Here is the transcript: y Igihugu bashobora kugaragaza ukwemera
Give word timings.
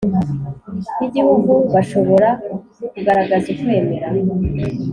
y 0.99 1.03
Igihugu 1.07 1.51
bashobora 1.73 2.29
kugaragaza 2.93 3.45
ukwemera 3.53 4.07